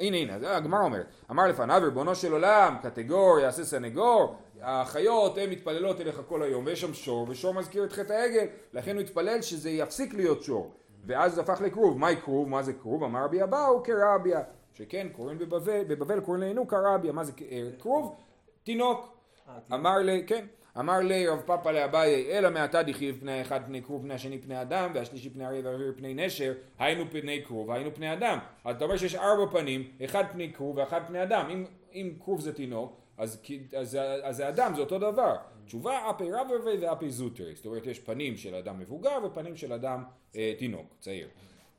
[0.00, 6.00] הנה הנה, הגמרא אומרת, אמר לפניו ריבונו של עולם, קטגור, יעשה סנגור, החיות הן מתפללות
[6.00, 9.70] אליך כל היום, ויש שם שור, ושור מזכיר את חטא העגל, לכן הוא התפלל שזה
[9.70, 10.70] יפסיק להיות שור,
[11.06, 14.40] ואז זה הפך לכרוב, מהי כרוב, מה זה כרוב, אמר רבי אבאו כרביה,
[14.74, 18.16] שכן קוראים בבבל, בבבל קוראים לנו כרביה, מה זה אה, כרוב?
[18.64, 19.08] תינוק,
[19.48, 20.46] אה, אמר לי, כן,
[20.78, 24.62] אמר לי רב פאפא לאביי, אלא מעתה דחיב פני האחד פני כרוב, פני השני פני
[24.62, 28.38] אדם, והשלישי פני אריה והרביעי פני נשר, היינו פני כרוב, היינו פני אדם.
[28.64, 31.48] אז אתה אומר שיש ארבע פנים, אחד פני כרוב ואחד פני אדם.
[31.50, 31.64] אם,
[31.94, 33.42] אם כרוב זה תינוק, אז,
[33.76, 35.36] אז, זה- אז זה אדם, זה אותו דבר.
[35.66, 37.54] תשובה, אפי רבי ואפי זוטרי.
[37.54, 40.04] זאת אומרת, יש פנים של אדם מבוגר ופנים של אדם
[40.36, 41.28] אה, תינוק, צעיר.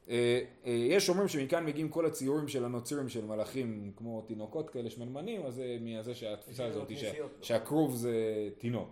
[0.10, 4.90] אה, אה, יש אומרים שמכאן מגיעים כל הציורים של הנוצרים של מלאכים כמו תינוקות כאלה
[4.90, 7.38] שמנמנים, אז זה מזה שהתפיסה הזאת, כנסיות.
[7.42, 8.14] שהכרוב זה
[8.58, 8.90] תינוק.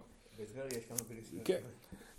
[1.43, 1.60] כן.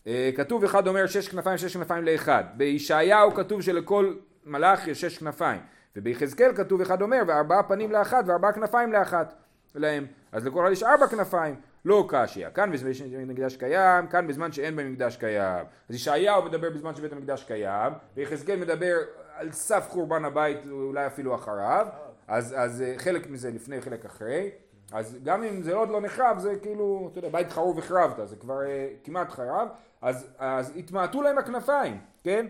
[0.07, 2.45] אה, כתוב אחד אומר שש כנפיים שש כנפיים לאחד.
[2.57, 5.61] בישעיהו כתוב שלכל מלאך יש שש כנפיים.
[5.97, 9.35] וביחזקאל כתוב אחד אומר וארבעה פנים לאחת וארבעה כנפיים לאחת
[9.75, 10.07] להם.
[10.33, 11.55] אז לכל אחד יש ארבע כנפיים.
[11.88, 12.51] לא קשיא.
[12.51, 15.66] כאן בזמן שבית המקדש קיים, כאן בזמן שאין בית המקדש קיים.
[15.88, 18.96] אז ישעיהו מדבר בזמן שבית המקדש קיים, ויחזקאל מדבר
[19.35, 21.87] על סף חורבן הבית, אולי אפילו אחריו.
[22.29, 24.51] אז, אז אה, חלק מזה לפני, חלק אחרי.
[24.92, 28.37] אז גם אם זה עוד לא נחרב, זה כאילו, אתה יודע, בית חרוב החרבת, זה
[28.37, 29.68] כבר אה, כמעט חרב,
[30.03, 32.46] אז, אז התמעטו להם הכנפיים, כן?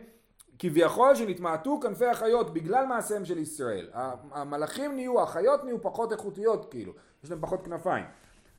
[0.58, 3.90] כביכול שנתמעטו כנפי החיות בגלל מעשיהם של ישראל.
[4.32, 6.92] המלאכים נהיו, החיות נהיו פחות איכותיות כאילו,
[7.24, 8.04] יש להם פחות כנפיים.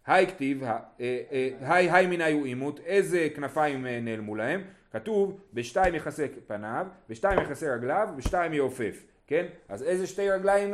[0.09, 4.61] היי כתיב, אה, אה, היי היי מיני הוא אימות, איזה כנפיים אה, נעלמו להם?
[4.91, 9.45] כתוב, בשתיים יכסה פניו, בשתיים יכסה רגליו, בשתיים יעופף, כן?
[9.69, 10.73] אז איזה שתי רגליים,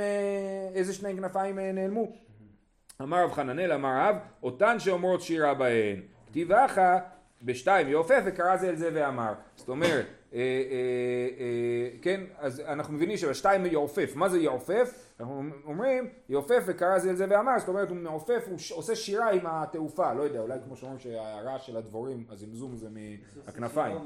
[0.76, 2.12] איזה שני כנפיים נעלמו?
[3.02, 6.02] אמר רב חננאל אמר רב, אותן שאומרות שירה בהן.
[6.28, 6.98] כתיב אחא
[7.46, 9.34] בשתיים יעופף וקרא זה אל זה ואמר.
[9.56, 10.44] זאת אומרת, אה, אה,
[11.40, 14.12] אה, כן, אז אנחנו מבינים שבשתיים יעופף.
[14.16, 14.94] מה זה יעופף?
[15.20, 17.60] אנחנו אומרים יעופף וקרא זה אל זה ואמר.
[17.60, 20.14] זאת אומרת, הוא מעופף, הוא ש- עושה שירה עם התעופה.
[20.14, 22.88] לא יודע, אולי כמו שאומרים שהרעש של הדבורים, הזמזום זה
[23.46, 23.98] מהכנפיים.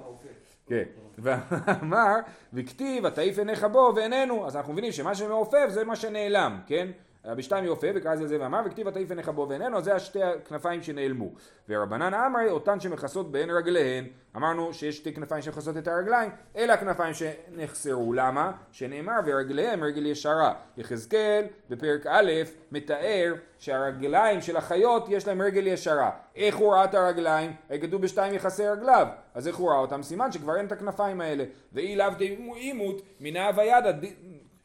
[0.67, 0.83] כן,
[1.17, 2.15] ואמר,
[2.53, 6.87] וכתיב, ותעיף עיניך בו ואיננו, אז אנחנו מבינים שמה שמעופף זה מה שנעלם, כן?
[7.35, 11.29] בשתיים יעופף, וקרא זה זה ואמר, וכתיב עיניך בו ואיננו, זה השתי הכנפיים שנעלמו.
[11.69, 17.13] ורבנן אמרי, אותן שמכסות בין רגליהן, אמרנו שיש שתי כנפיים שמכסות את הרגליים, אלה הכנפיים
[17.13, 18.51] שנחסרו, למה?
[18.71, 20.53] שנאמר, ורגליהם רגל ישרה.
[20.77, 22.31] יחזקאל, בפרק א',
[22.71, 26.11] מתאר שהרגליים של החיות יש להם רגל ישרה.
[26.35, 27.53] איך הוא ראה את הרגליים?
[27.81, 29.07] כתוב בשתיים יחסי רגליו.
[29.33, 30.03] אז איך הוא ראה אותם?
[30.03, 31.43] סימן שכבר אין את הכנפיים האלה.
[31.73, 33.91] ואי לאו דאימות מנה הווידא.
[33.91, 34.05] ד-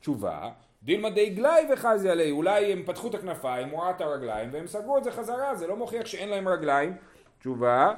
[0.01, 0.51] תשובה,
[0.85, 2.31] דילמה די גלאי וחזי עלי.
[2.31, 5.77] אולי הם פתחו את הכנפיים, הוא את הרגליים, והם סגרו את זה חזרה, זה לא
[5.77, 6.97] מוכיח שאין להם רגליים.
[7.39, 7.95] תשובה,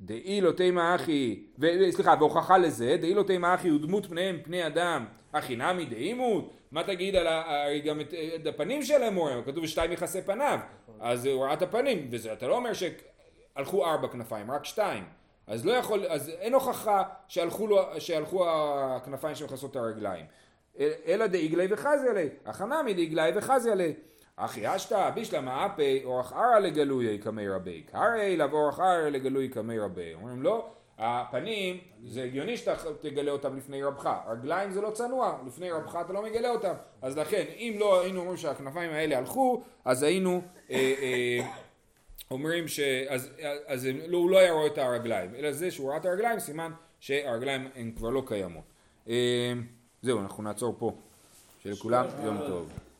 [0.00, 1.42] דאי לא תימא אחי,
[1.90, 6.82] סליחה, והוכחה לזה, דאי לא תימא אחי ודמות פניהם פני אדם, אחי נמי דאימות, מה
[6.82, 7.44] תגיד על ה-
[7.84, 8.14] גם את,
[8.46, 10.58] הפנים שלהם הוא כתוב שתיים יכסה פניו,
[11.00, 15.04] אז הוא ראה את הפנים, ואתה לא אומר שהלכו ארבע כנפיים, רק שתיים,
[15.46, 20.26] אז לא יכול, אז אין הוכחה שהלכו, לו, שהלכו הכנפיים שמכסות את הרגליים,
[21.06, 23.92] אלא דאיגלי וחזי עלי, החנמי דאיגלי וחזי עלי.
[24.36, 29.78] אחי אשתא בישלמה אפי אורח ערא לגלוי קמי רבי קרעי לאו אורח ערא לגלוי קמי
[29.78, 30.14] רבי.
[30.14, 34.10] אומרים לא הפנים זה הגיוני שאתה תגלה אותם לפני רבך.
[34.30, 36.74] רגליים זה לא צנוע לפני רבך אתה לא מגלה אותם.
[37.02, 41.46] אז לכן אם לא היינו אומרים שהכנפיים האלה הלכו אז היינו אה, אה,
[42.30, 42.80] אומרים ש...
[43.66, 45.34] אז, לא, הוא לא היה רואה את הרגליים.
[45.34, 48.64] אלא זה שהוא ראה את הרגליים סימן שהרגליים הן כבר לא קיימות.
[49.08, 49.52] אה,
[50.04, 50.92] זהו אנחנו נעצור פה.
[51.62, 52.68] שלכולם יום טוב